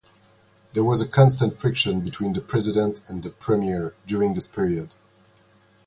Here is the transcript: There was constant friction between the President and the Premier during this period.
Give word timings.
There 0.73 0.83
was 0.83 1.07
constant 1.09 1.53
friction 1.53 1.99
between 1.99 2.33
the 2.33 2.41
President 2.41 3.01
and 3.07 3.21
the 3.21 3.29
Premier 3.29 3.93
during 4.07 4.33
this 4.33 4.47
period. 4.47 4.95